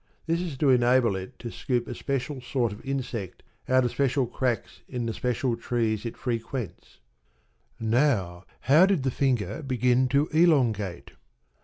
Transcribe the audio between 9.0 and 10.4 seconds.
the finger begin to